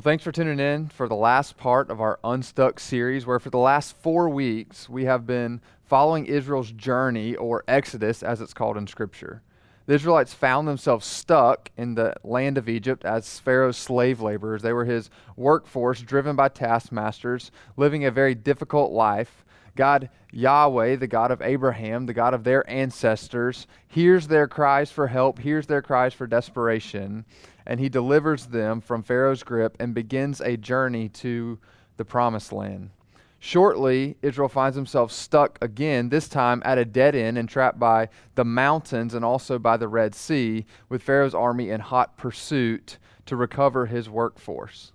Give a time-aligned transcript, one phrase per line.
[0.00, 3.50] Well, thanks for tuning in for the last part of our Unstuck series, where for
[3.50, 8.78] the last four weeks we have been following Israel's journey, or Exodus as it's called
[8.78, 9.42] in Scripture.
[9.84, 14.62] The Israelites found themselves stuck in the land of Egypt as Pharaoh's slave laborers.
[14.62, 19.44] They were his workforce, driven by taskmasters, living a very difficult life.
[19.76, 25.08] God, Yahweh, the God of Abraham, the God of their ancestors, hears their cries for
[25.08, 27.26] help, hears their cries for desperation,
[27.70, 31.56] and he delivers them from Pharaoh's grip and begins a journey to
[31.98, 32.90] the promised land.
[33.38, 38.08] Shortly, Israel finds himself stuck again, this time at a dead end and trapped by
[38.34, 43.36] the mountains and also by the Red Sea, with Pharaoh's army in hot pursuit to
[43.36, 44.90] recover his workforce.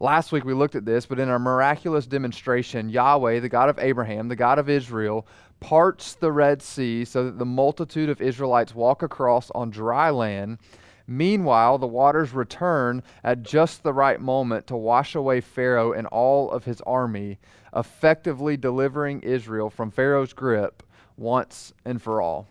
[0.00, 3.78] Last week we looked at this, but in a miraculous demonstration, Yahweh, the God of
[3.78, 5.28] Abraham, the God of Israel,
[5.60, 10.58] parts the Red Sea so that the multitude of Israelites walk across on dry land
[11.06, 16.50] Meanwhile, the waters return at just the right moment to wash away Pharaoh and all
[16.50, 17.38] of his army,
[17.74, 20.82] effectively delivering Israel from Pharaoh's grip
[21.16, 22.48] once and for all.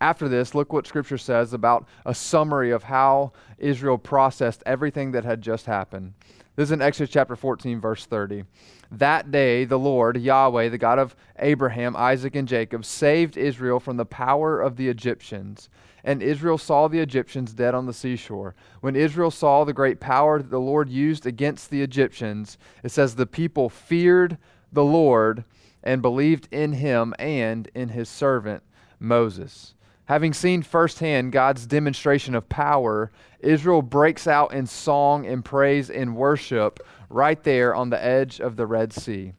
[0.00, 5.24] After this, look what Scripture says about a summary of how Israel processed everything that
[5.24, 6.14] had just happened.
[6.58, 8.42] This is in Exodus chapter 14, verse 30.
[8.90, 13.96] That day, the Lord, Yahweh, the God of Abraham, Isaac, and Jacob, saved Israel from
[13.96, 15.68] the power of the Egyptians
[16.02, 18.54] and Israel saw the Egyptians dead on the seashore.
[18.80, 23.14] When Israel saw the great power that the Lord used against the Egyptians, it says
[23.14, 24.38] the people feared
[24.72, 25.44] the Lord
[25.82, 28.62] and believed in him and in his servant
[28.98, 29.74] Moses.
[30.08, 36.16] Having seen firsthand God's demonstration of power, Israel breaks out in song and praise and
[36.16, 39.34] worship right there on the edge of the Red Sea.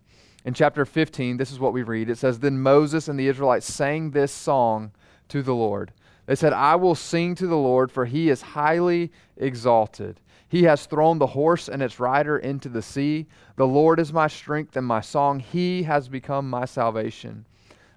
[0.45, 2.07] In chapter 15, this is what we read.
[2.07, 4.91] It says, Then Moses and the Israelites sang this song
[5.29, 5.91] to the Lord.
[6.27, 10.21] They said, I will sing to the Lord, for he is highly exalted.
[10.47, 13.25] He has thrown the horse and its rider into the sea.
[13.55, 15.39] The Lord is my strength and my song.
[15.39, 17.47] He has become my salvation.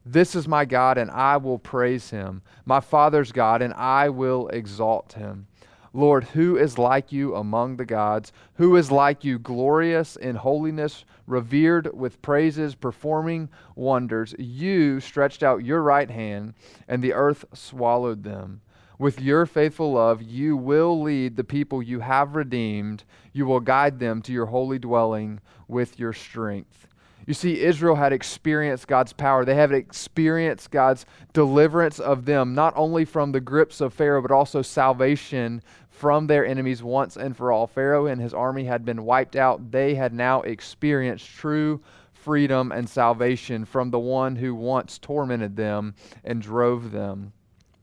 [0.05, 4.49] This is my God, and I will praise him, my Father's God, and I will
[4.49, 5.47] exalt him.
[5.95, 8.33] Lord, who is like you among the gods?
[8.55, 14.35] Who is like you, glorious in holiness, revered with praises, performing wonders?
[14.39, 16.55] You stretched out your right hand,
[16.89, 18.63] and the earth swallowed them.
[18.99, 23.05] With your faithful love, you will lead the people you have redeemed.
[23.33, 26.87] You will guide them to your holy dwelling with your strength.
[27.27, 29.45] You see, Israel had experienced God's power.
[29.45, 34.31] They had experienced God's deliverance of them, not only from the grips of Pharaoh, but
[34.31, 37.67] also salvation from their enemies once and for all.
[37.67, 39.71] Pharaoh and his army had been wiped out.
[39.71, 41.81] They had now experienced true
[42.13, 45.95] freedom and salvation from the one who once tormented them
[46.25, 47.33] and drove them.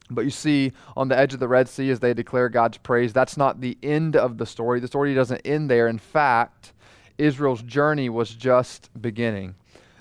[0.10, 3.14] But you see, on the edge of the Red Sea, as they declare God's praise,
[3.14, 4.80] that's not the end of the story.
[4.80, 5.88] The story doesn't end there.
[5.88, 6.74] In fact,
[7.20, 9.56] Israel's journey was just beginning.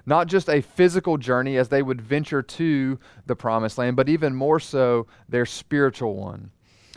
[0.06, 4.34] Not just a physical journey as they would venture to the promised land, but even
[4.34, 6.50] more so, their spiritual one.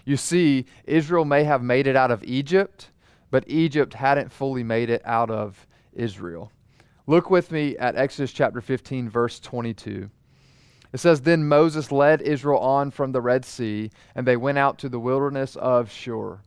[0.05, 2.89] You see, Israel may have made it out of Egypt,
[3.29, 6.51] but Egypt hadn't fully made it out of Israel.
[7.07, 10.09] Look with me at Exodus chapter 15, verse 22.
[10.93, 14.77] It says, Then Moses led Israel on from the Red Sea, and they went out
[14.79, 16.39] to the wilderness of Shur.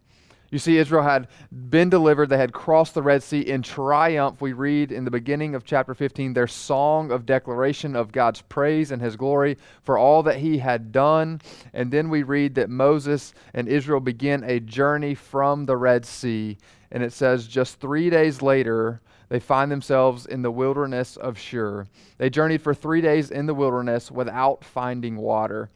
[0.54, 2.28] You see, Israel had been delivered.
[2.28, 4.40] They had crossed the Red Sea in triumph.
[4.40, 8.92] We read in the beginning of chapter 15 their song of declaration of God's praise
[8.92, 11.40] and his glory for all that he had done.
[11.72, 16.56] And then we read that Moses and Israel begin a journey from the Red Sea.
[16.92, 19.00] And it says, just three days later,
[19.30, 21.88] they find themselves in the wilderness of Shur.
[22.18, 25.68] They journeyed for three days in the wilderness without finding water.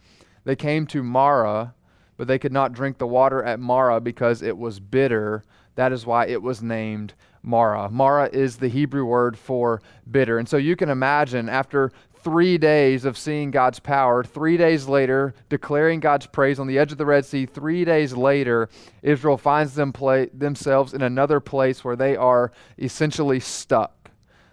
[0.44, 1.74] They came to Marah
[2.18, 5.42] but they could not drink the water at Marah because it was bitter.
[5.76, 7.88] That is why it was named Marah.
[7.88, 9.80] Marah is the Hebrew word for
[10.10, 10.38] bitter.
[10.38, 11.92] And so you can imagine after
[12.22, 16.92] three days of seeing God's power, three days later, declaring God's praise on the edge
[16.92, 18.68] of the Red Sea, three days later,
[19.02, 19.94] Israel finds them
[20.34, 23.94] themselves in another place where they are essentially stuck.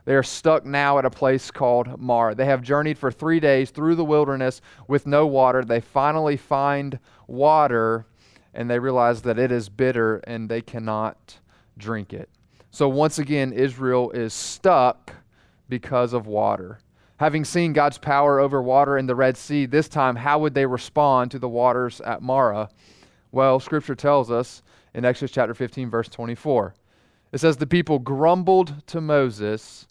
[0.06, 2.36] They are stuck now at a place called Marah.
[2.36, 5.64] They have journeyed for three days through the wilderness with no water.
[5.64, 8.06] They finally find water
[8.54, 11.40] and they realize that it is bitter and they cannot
[11.78, 12.30] drink it.
[12.72, 15.14] So once again, Israel is stuck
[15.70, 16.80] because of water.
[17.18, 20.66] Having seen God's power over water in the Red Sea, this time, how would they
[20.66, 22.70] respond to the waters at Marah?
[23.32, 24.62] Well, Scripture tells us
[24.94, 26.76] in Exodus chapter 15, verse 24.
[27.32, 29.88] It says, The people grumbled to Moses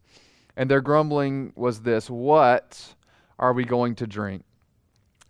[0.56, 2.94] and their grumbling was this What
[3.38, 4.44] are we going to drink?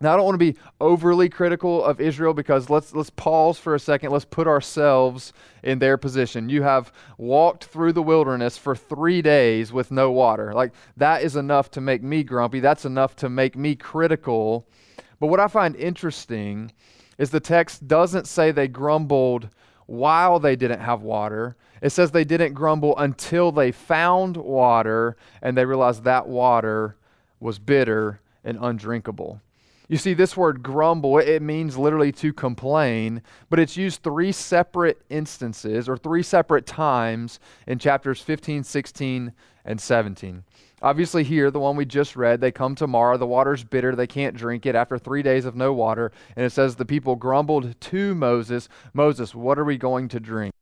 [0.00, 3.74] Now, I don't want to be overly critical of Israel because let's, let's pause for
[3.74, 4.10] a second.
[4.10, 5.32] Let's put ourselves
[5.62, 6.48] in their position.
[6.48, 10.52] You have walked through the wilderness for three days with no water.
[10.52, 12.58] Like, that is enough to make me grumpy.
[12.58, 14.68] That's enough to make me critical.
[15.20, 16.72] But what I find interesting
[17.16, 19.48] is the text doesn't say they grumbled
[19.86, 21.56] while they didn't have water.
[21.80, 26.96] It says they didn't grumble until they found water and they realized that water
[27.40, 29.40] was bitter and undrinkable.
[29.86, 33.20] You see, this word grumble, it means literally to complain,
[33.50, 39.32] but it's used three separate instances or three separate times in chapters 15, 16,
[39.64, 40.44] and 17.
[40.82, 43.16] Obviously, here, the one we just read, they come to Marah.
[43.16, 43.96] The water's bitter.
[43.96, 46.12] They can't drink it after three days of no water.
[46.36, 50.52] And it says the people grumbled to Moses, Moses, what are we going to drink?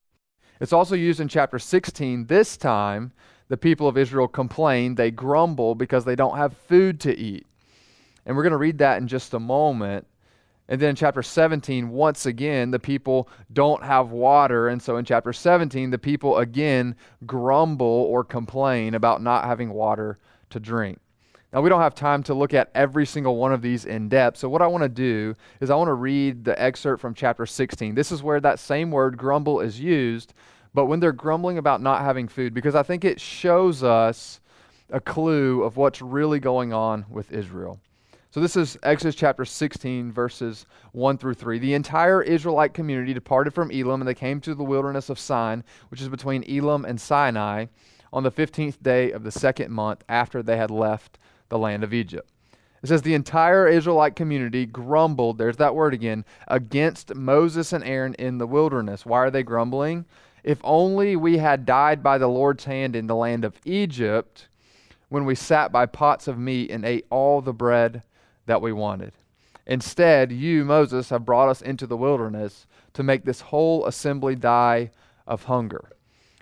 [0.60, 2.26] It's also used in chapter 16.
[2.26, 3.12] This time,
[3.48, 4.94] the people of Israel complain.
[4.94, 7.44] They grumble because they don't have food to eat.
[8.24, 10.06] And we're going to read that in just a moment.
[10.68, 14.68] And then in chapter 17, once again, the people don't have water.
[14.68, 16.94] And so in chapter 17, the people again
[17.26, 20.18] grumble or complain about not having water
[20.50, 20.98] to drink.
[21.52, 24.38] Now, we don't have time to look at every single one of these in depth.
[24.38, 27.44] So, what I want to do is I want to read the excerpt from chapter
[27.44, 27.94] 16.
[27.94, 30.32] This is where that same word grumble is used,
[30.72, 34.40] but when they're grumbling about not having food, because I think it shows us
[34.88, 37.80] a clue of what's really going on with Israel.
[38.32, 41.58] So this is Exodus chapter 16, verses 1 through 3.
[41.58, 45.62] The entire Israelite community departed from Elim, and they came to the wilderness of Sin,
[45.90, 47.66] which is between Elim and Sinai,
[48.10, 51.18] on the 15th day of the second month after they had left
[51.50, 52.26] the land of Egypt.
[52.82, 58.14] It says the entire Israelite community grumbled, there's that word again, against Moses and Aaron
[58.14, 59.04] in the wilderness.
[59.04, 60.06] Why are they grumbling?
[60.42, 64.48] If only we had died by the Lord's hand in the land of Egypt
[65.10, 68.02] when we sat by pots of meat and ate all the bread
[68.46, 69.12] that we wanted.
[69.66, 74.90] Instead, you, Moses, have brought us into the wilderness to make this whole assembly die
[75.26, 75.90] of hunger.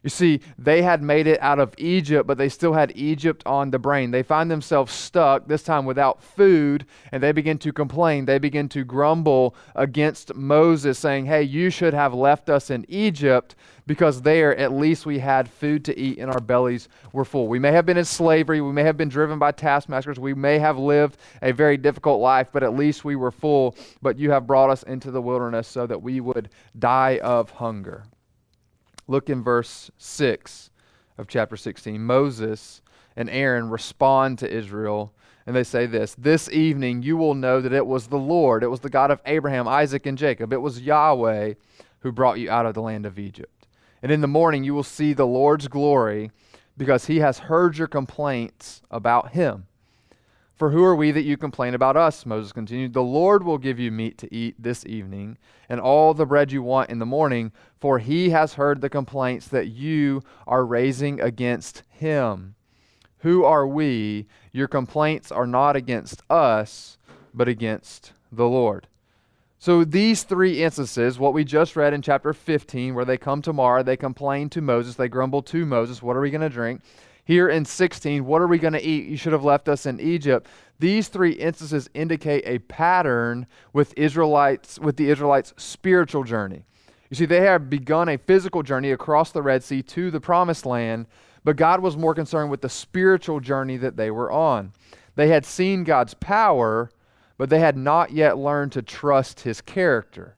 [0.03, 3.71] You see, they had made it out of Egypt, but they still had Egypt on
[3.71, 4.11] the brain.
[4.11, 8.25] They find themselves stuck, this time without food, and they begin to complain.
[8.25, 13.55] They begin to grumble against Moses, saying, Hey, you should have left us in Egypt
[13.87, 17.49] because there at least we had food to eat and our bellies were full.
[17.49, 20.61] We may have been in slavery, we may have been driven by taskmasters, we may
[20.61, 23.77] have lived a very difficult life, but at least we were full.
[24.01, 28.05] But you have brought us into the wilderness so that we would die of hunger.
[29.11, 30.71] Look in verse 6
[31.19, 32.01] of chapter 16.
[32.01, 32.81] Moses
[33.17, 35.13] and Aaron respond to Israel,
[35.45, 38.69] and they say this This evening you will know that it was the Lord, it
[38.69, 40.53] was the God of Abraham, Isaac, and Jacob.
[40.53, 41.55] It was Yahweh
[41.99, 43.67] who brought you out of the land of Egypt.
[44.01, 46.31] And in the morning you will see the Lord's glory
[46.77, 49.67] because he has heard your complaints about him.
[50.61, 52.27] For who are we that you complain about us?
[52.27, 52.93] Moses continued.
[52.93, 55.39] The Lord will give you meat to eat this evening,
[55.71, 59.49] and all the bread you want in the morning, for he has heard the complaints
[59.49, 62.57] that you are raising against him.
[63.21, 64.27] Who are we?
[64.53, 66.99] Your complaints are not against us,
[67.33, 68.87] but against the Lord.
[69.59, 73.55] So, these three instances, what we just read in chapter 15, where they come to
[73.55, 76.83] Marah, they complain to Moses, they grumble to Moses, What are we going to drink?
[77.25, 79.07] Here in 16, what are we going to eat?
[79.07, 80.49] You should have left us in Egypt.
[80.79, 86.65] These three instances indicate a pattern with Israelites with the Israelites' spiritual journey.
[87.11, 90.65] You see, they have begun a physical journey across the Red Sea to the promised
[90.65, 91.07] land,
[91.45, 94.73] but God was more concerned with the spiritual journey that they were on.
[95.17, 96.91] They had seen God's power,
[97.37, 100.37] but they had not yet learned to trust his character.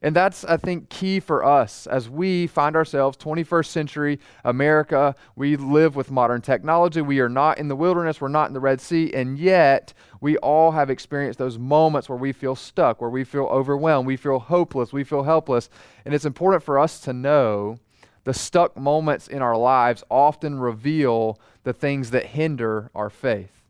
[0.00, 5.16] And that's, I think, key for us as we find ourselves 21st century America.
[5.34, 7.00] We live with modern technology.
[7.00, 8.20] We are not in the wilderness.
[8.20, 9.12] We're not in the Red Sea.
[9.12, 13.46] And yet, we all have experienced those moments where we feel stuck, where we feel
[13.46, 15.68] overwhelmed, we feel hopeless, we feel helpless.
[16.04, 17.80] And it's important for us to know
[18.22, 23.64] the stuck moments in our lives often reveal the things that hinder our faith.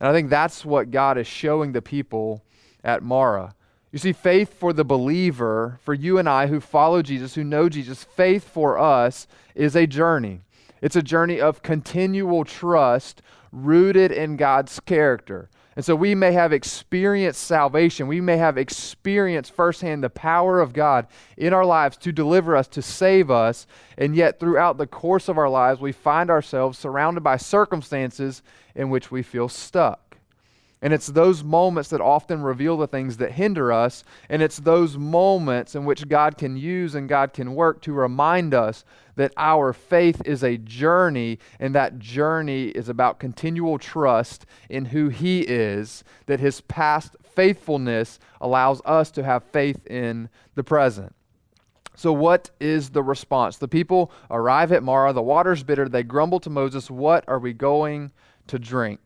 [0.00, 2.44] And I think that's what God is showing the people
[2.84, 3.54] at Marah
[3.96, 7.70] you see, faith for the believer, for you and I who follow Jesus, who know
[7.70, 10.42] Jesus, faith for us is a journey.
[10.82, 15.48] It's a journey of continual trust rooted in God's character.
[15.76, 18.06] And so we may have experienced salvation.
[18.06, 21.06] We may have experienced firsthand the power of God
[21.38, 23.66] in our lives to deliver us, to save us.
[23.96, 28.42] And yet, throughout the course of our lives, we find ourselves surrounded by circumstances
[28.74, 30.05] in which we feel stuck.
[30.82, 34.04] And it's those moments that often reveal the things that hinder us.
[34.28, 38.52] And it's those moments in which God can use and God can work to remind
[38.52, 38.84] us
[39.16, 45.08] that our faith is a journey, and that journey is about continual trust in who
[45.08, 51.14] He is, that His past faithfulness allows us to have faith in the present.
[51.94, 53.56] So, what is the response?
[53.56, 55.14] The people arrive at Marah.
[55.14, 55.88] The water's bitter.
[55.88, 58.12] They grumble to Moses, What are we going
[58.48, 59.00] to drink?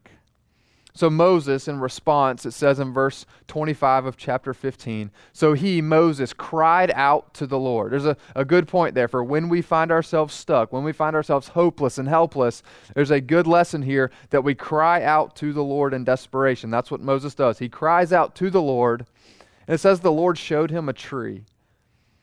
[0.93, 6.33] So Moses, in response, it says in verse 25 of chapter 15, so he, Moses,
[6.33, 7.93] cried out to the Lord.
[7.93, 11.15] There's a, a good point there for when we find ourselves stuck, when we find
[11.15, 12.63] ourselves hopeless and helpless,
[12.95, 16.71] there's a good lesson here that we cry out to the Lord in desperation.
[16.71, 17.59] That's what Moses does.
[17.59, 19.07] He cries out to the Lord,
[19.67, 21.45] and it says the Lord showed him a tree.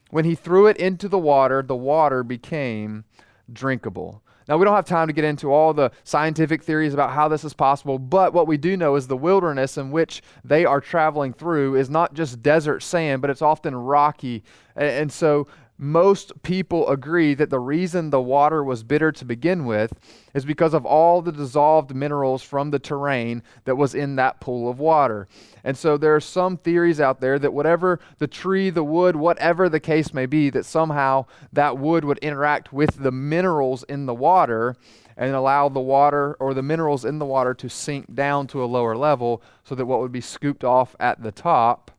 [0.09, 3.03] When he threw it into the water, the water became
[3.51, 4.21] drinkable.
[4.47, 7.43] Now, we don't have time to get into all the scientific theories about how this
[7.43, 11.33] is possible, but what we do know is the wilderness in which they are traveling
[11.33, 14.43] through is not just desert sand, but it's often rocky.
[14.75, 19.93] And so most people agree that the reason the water was bitter to begin with
[20.33, 24.69] is because of all the dissolved minerals from the terrain that was in that pool
[24.69, 25.27] of water.
[25.63, 29.69] And so there are some theories out there that whatever the tree, the wood, whatever
[29.69, 34.15] the case may be, that somehow that wood would interact with the minerals in the
[34.15, 34.75] water
[35.15, 38.65] and allow the water or the minerals in the water to sink down to a
[38.65, 41.91] lower level so that what would be scooped off at the top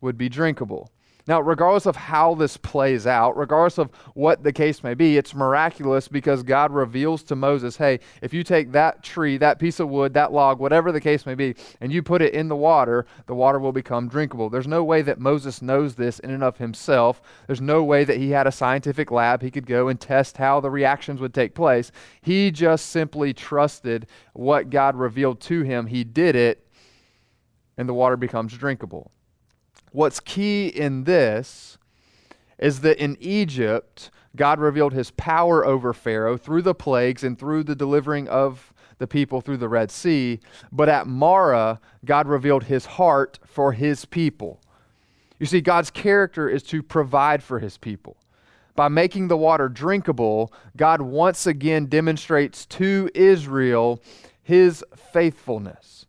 [0.00, 0.90] would be drinkable.
[1.28, 5.34] Now, regardless of how this plays out, regardless of what the case may be, it's
[5.34, 9.88] miraculous because God reveals to Moses, hey, if you take that tree, that piece of
[9.88, 13.06] wood, that log, whatever the case may be, and you put it in the water,
[13.26, 14.50] the water will become drinkable.
[14.50, 17.22] There's no way that Moses knows this in and of himself.
[17.46, 20.58] There's no way that he had a scientific lab he could go and test how
[20.58, 21.92] the reactions would take place.
[22.20, 25.86] He just simply trusted what God revealed to him.
[25.86, 26.66] He did it,
[27.76, 29.12] and the water becomes drinkable.
[29.92, 31.78] What's key in this
[32.58, 37.64] is that in Egypt, God revealed his power over Pharaoh through the plagues and through
[37.64, 40.40] the delivering of the people through the Red Sea.
[40.70, 44.60] But at Marah, God revealed his heart for his people.
[45.38, 48.16] You see, God's character is to provide for his people.
[48.76, 54.00] By making the water drinkable, God once again demonstrates to Israel
[54.42, 56.06] his faithfulness.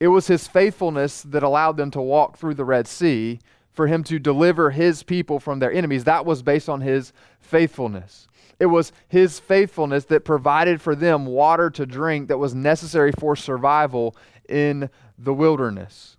[0.00, 3.40] It was his faithfulness that allowed them to walk through the Red Sea,
[3.72, 6.02] for him to deliver his people from their enemies.
[6.02, 8.26] That was based on his faithfulness.
[8.58, 13.36] It was his faithfulness that provided for them water to drink that was necessary for
[13.36, 14.16] survival
[14.48, 16.16] in the wilderness.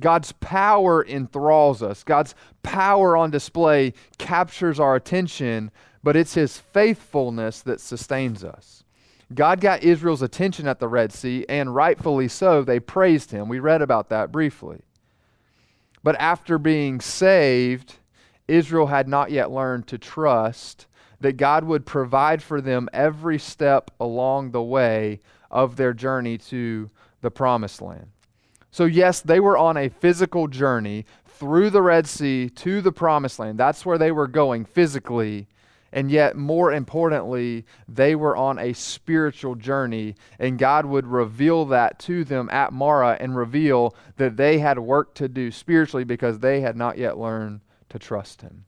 [0.00, 2.02] God's power enthralls us.
[2.02, 5.70] God's power on display captures our attention,
[6.02, 8.84] but it's his faithfulness that sustains us.
[9.34, 13.48] God got Israel's attention at the Red Sea, and rightfully so, they praised him.
[13.48, 14.82] We read about that briefly.
[16.02, 17.96] But after being saved,
[18.46, 20.86] Israel had not yet learned to trust
[21.20, 26.90] that God would provide for them every step along the way of their journey to
[27.22, 28.08] the promised land.
[28.70, 33.38] So, yes, they were on a physical journey through the Red Sea to the promised
[33.38, 33.58] land.
[33.58, 35.48] That's where they were going physically.
[35.92, 41.98] And yet, more importantly, they were on a spiritual journey, and God would reveal that
[42.00, 46.60] to them at Marah and reveal that they had work to do spiritually because they
[46.60, 48.64] had not yet learned to trust Him.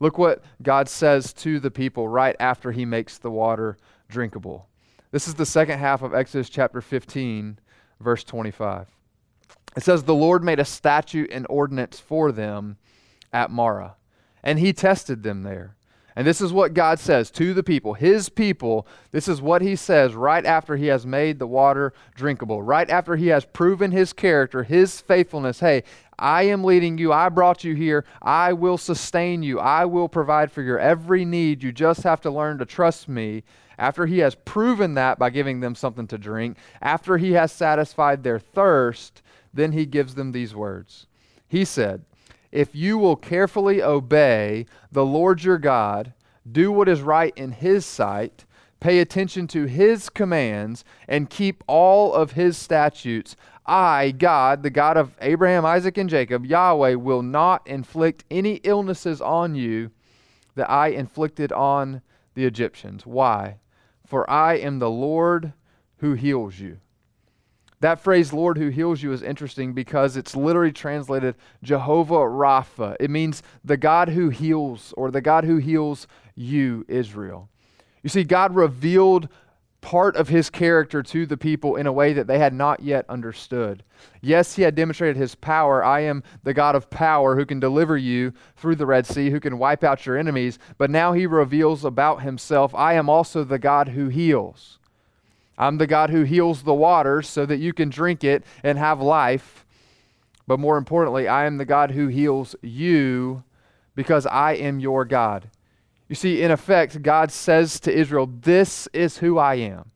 [0.00, 3.76] Look what God says to the people right after He makes the water
[4.08, 4.68] drinkable.
[5.10, 7.58] This is the second half of Exodus chapter 15,
[8.00, 8.88] verse 25.
[9.76, 12.76] It says, The Lord made a statute and ordinance for them
[13.32, 13.96] at Marah,
[14.42, 15.76] and He tested them there.
[16.16, 18.86] And this is what God says to the people, his people.
[19.10, 23.16] This is what he says right after he has made the water drinkable, right after
[23.16, 25.58] he has proven his character, his faithfulness.
[25.58, 25.82] Hey,
[26.16, 27.12] I am leading you.
[27.12, 28.04] I brought you here.
[28.22, 29.58] I will sustain you.
[29.58, 31.64] I will provide for your every need.
[31.64, 33.42] You just have to learn to trust me.
[33.76, 38.22] After he has proven that by giving them something to drink, after he has satisfied
[38.22, 39.20] their thirst,
[39.52, 41.08] then he gives them these words.
[41.48, 42.04] He said,
[42.54, 46.14] if you will carefully obey the Lord your God,
[46.50, 48.44] do what is right in his sight,
[48.78, 53.34] pay attention to his commands, and keep all of his statutes,
[53.66, 59.20] I, God, the God of Abraham, Isaac, and Jacob, Yahweh, will not inflict any illnesses
[59.20, 59.90] on you
[60.54, 62.02] that I inflicted on
[62.34, 63.04] the Egyptians.
[63.04, 63.58] Why?
[64.06, 65.54] For I am the Lord
[65.96, 66.78] who heals you.
[67.84, 72.96] That phrase, Lord who heals you, is interesting because it's literally translated Jehovah Rapha.
[72.98, 77.50] It means the God who heals, or the God who heals you, Israel.
[78.02, 79.28] You see, God revealed
[79.82, 83.04] part of his character to the people in a way that they had not yet
[83.10, 83.84] understood.
[84.22, 85.84] Yes, he had demonstrated his power.
[85.84, 89.40] I am the God of power who can deliver you through the Red Sea, who
[89.40, 90.58] can wipe out your enemies.
[90.78, 94.78] But now he reveals about himself I am also the God who heals.
[95.56, 99.00] I'm the God who heals the water so that you can drink it and have
[99.00, 99.64] life.
[100.46, 103.44] But more importantly, I am the God who heals you
[103.94, 105.48] because I am your God.
[106.08, 109.90] You see, in effect, God says to Israel, This is who I am.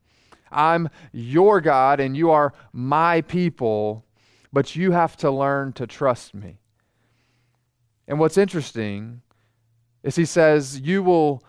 [0.51, 4.05] I'm your God and you are my people,
[4.53, 6.59] but you have to learn to trust me.
[8.07, 9.21] And what's interesting
[10.03, 11.43] is he says, You will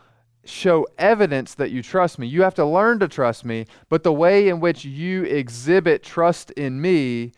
[0.45, 2.27] show evidence that you trust me.
[2.27, 6.51] You have to learn to trust me, but the way in which you exhibit trust
[6.51, 7.31] in me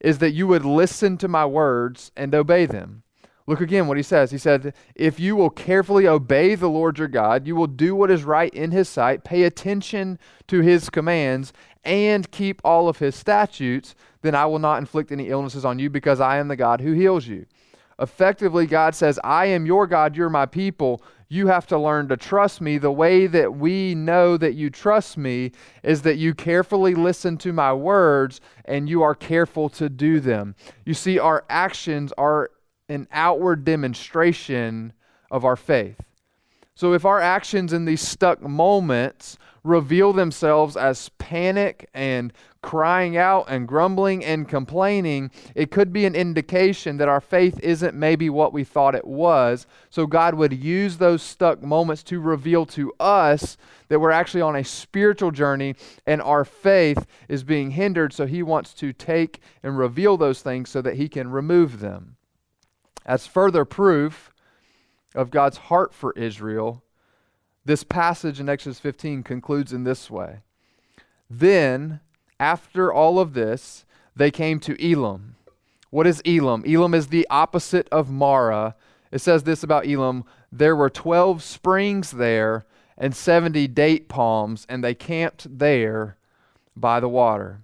[0.00, 3.02] is that you would listen to my words and obey them.
[3.46, 4.30] Look again what he says.
[4.30, 8.10] He said, If you will carefully obey the Lord your God, you will do what
[8.10, 13.16] is right in his sight, pay attention to his commands, and keep all of his
[13.16, 16.82] statutes, then I will not inflict any illnesses on you because I am the God
[16.82, 17.46] who heals you.
[17.98, 21.02] Effectively, God says, I am your God, you're my people.
[21.30, 22.78] You have to learn to trust me.
[22.78, 27.52] The way that we know that you trust me is that you carefully listen to
[27.52, 30.54] my words and you are careful to do them.
[30.86, 32.50] You see, our actions are
[32.88, 34.94] an outward demonstration
[35.30, 36.00] of our faith.
[36.74, 42.32] So if our actions in these stuck moments reveal themselves as panic and
[42.68, 47.94] crying out and grumbling and complaining, it could be an indication that our faith isn't
[47.94, 49.66] maybe what we thought it was.
[49.88, 53.56] So God would use those stuck moments to reveal to us
[53.88, 58.12] that we're actually on a spiritual journey and our faith is being hindered.
[58.12, 62.16] So He wants to take and reveal those things so that He can remove them.
[63.06, 64.30] As further proof
[65.14, 66.84] of God's heart for Israel,
[67.64, 70.40] this passage in Exodus 15 concludes in this way
[71.30, 72.00] Then,
[72.40, 75.36] after all of this, they came to Elim.
[75.90, 76.64] What is Elim?
[76.64, 78.74] Elim is the opposite of Marah.
[79.10, 82.64] It says this about Elim there were 12 springs there
[82.96, 86.16] and 70 date palms, and they camped there
[86.74, 87.60] by the water.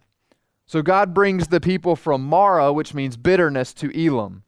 [0.66, 4.44] So God brings the people from Marah, which means bitterness, to Elim.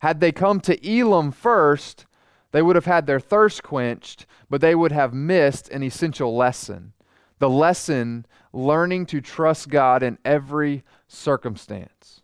[0.00, 2.06] Had they come to Elim first,
[2.52, 6.92] they would have had their thirst quenched, but they would have missed an essential lesson.
[7.40, 12.20] The lesson learning to trust God in every circumstance.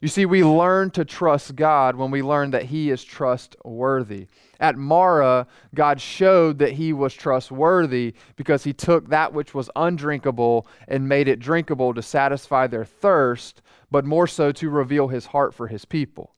[0.00, 4.28] You see, we learn to trust God when we learn that He is trustworthy.
[4.58, 10.66] At Marah, God showed that He was trustworthy because He took that which was undrinkable
[10.88, 15.52] and made it drinkable to satisfy their thirst, but more so to reveal His heart
[15.52, 16.34] for His people.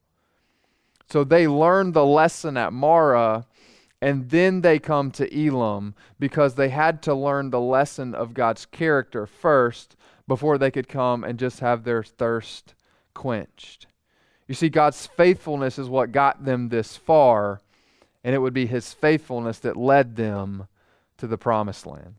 [1.08, 3.46] So they learned the lesson at Marah,
[4.02, 8.66] and then they come to Elim because they had to learn the lesson of God's
[8.66, 9.94] character first
[10.26, 12.74] before they could come and just have their thirst
[13.14, 13.86] quenched.
[14.48, 17.60] You see, God's faithfulness is what got them this far,
[18.24, 20.66] and it would be His faithfulness that led them
[21.18, 22.16] to the promised land.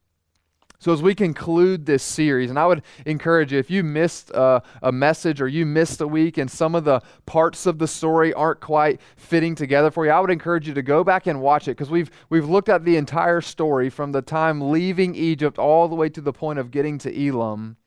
[0.83, 4.61] So, as we conclude this series, and I would encourage you if you missed a,
[4.81, 8.33] a, message or you missed a week and some of the parts of the story
[8.33, 11.69] aren't quite fitting together for you, I would encourage you to go back and watch
[11.69, 15.87] it because we've, we've looked at the entire story from the time leaving Egypt all
[15.87, 17.77] the way to the point of getting to Elim.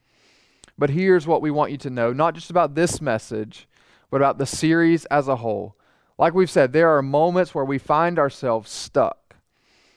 [0.79, 3.69] But here's what we want you to know not just about this message,
[4.11, 5.77] but about the series as a whole.
[6.17, 9.26] Like we've said, there are moments where we find ourselves stuck.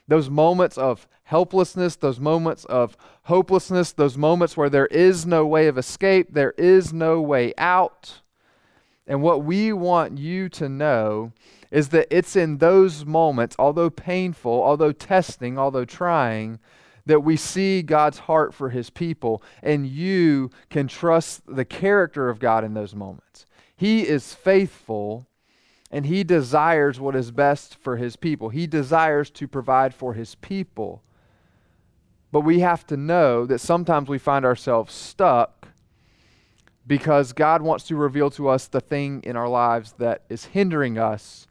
[0.10, 5.68] Those moments of helplessness, those moments of hopelessness, those moments where there is no way
[5.68, 8.22] of escape, there is no way out.
[9.06, 11.32] And what we want you to know
[11.70, 16.58] is that it's in those moments, although painful, although testing, although trying,
[17.06, 22.40] that we see God's heart for his people, and you can trust the character of
[22.40, 23.46] God in those moments.
[23.76, 25.28] He is faithful
[25.92, 28.50] and he desires what is best for his people.
[28.50, 31.02] He desires to provide for his people.
[32.32, 35.60] But we have to know that sometimes we find ourselves stuck
[36.90, 40.98] because God wants to reveal to us the thing in our lives that is hindering
[40.98, 41.48] us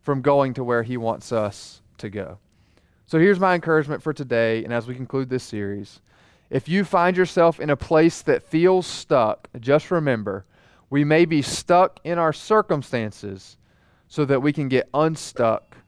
[0.00, 2.38] from going to where He wants us to go.
[3.06, 6.00] So here's my encouragement for today, and as we conclude this series.
[6.50, 10.44] If you find yourself in a place that feels stuck, just remember
[10.90, 13.56] we may be stuck in our circumstances
[14.10, 15.78] so that we can get unstuck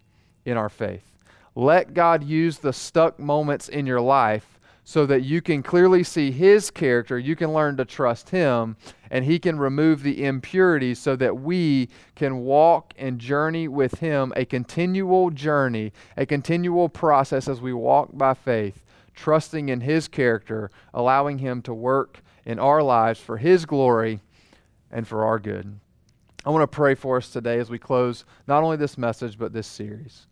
[0.46, 1.18] in our faith.
[1.54, 6.30] Let God use the stuck moments in your life so that you can clearly see
[6.30, 7.18] His character.
[7.18, 8.76] You can learn to trust Him,
[9.10, 14.32] and He can remove the impurities so that we can walk and journey with Him
[14.34, 20.70] a continual journey, a continual process as we walk by faith, trusting in His character,
[20.94, 24.20] allowing Him to work in our lives for His glory
[24.90, 25.78] and for our good.
[26.44, 29.52] I want to pray for us today as we close not only this message, but
[29.52, 30.26] this series.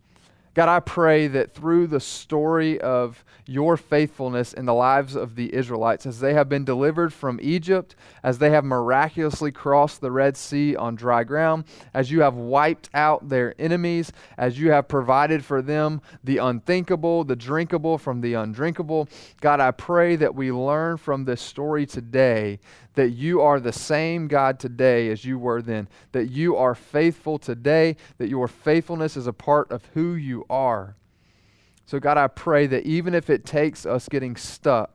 [0.53, 5.55] God, I pray that through the story of your faithfulness in the lives of the
[5.55, 10.35] Israelites, as they have been delivered from Egypt, as they have miraculously crossed the Red
[10.35, 15.45] Sea on dry ground, as you have wiped out their enemies, as you have provided
[15.45, 19.07] for them the unthinkable, the drinkable from the undrinkable,
[19.39, 22.59] God, I pray that we learn from this story today
[22.95, 27.37] that you are the same God today as you were then, that you are faithful
[27.39, 30.95] today, that your faithfulness is a part of who you are.
[31.85, 34.91] So, God, I pray that even if it takes us getting stuck,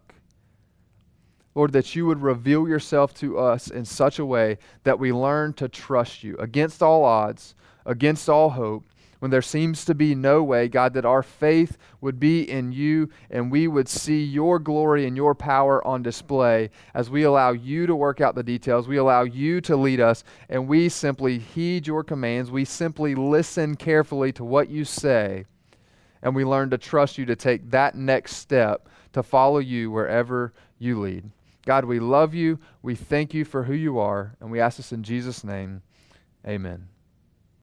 [1.54, 5.54] Lord, that you would reveal yourself to us in such a way that we learn
[5.54, 7.54] to trust you against all odds,
[7.86, 8.84] against all hope,
[9.18, 13.10] when there seems to be no way, God, that our faith would be in you
[13.30, 17.86] and we would see your glory and your power on display as we allow you
[17.86, 18.88] to work out the details.
[18.88, 22.50] We allow you to lead us and we simply heed your commands.
[22.50, 25.46] We simply listen carefully to what you say
[26.22, 30.52] and we learn to trust you to take that next step to follow you wherever
[30.78, 31.30] you lead.
[31.64, 32.58] God, we love you.
[32.82, 34.36] We thank you for who you are.
[34.40, 35.82] And we ask this in Jesus' name.
[36.46, 36.88] Amen.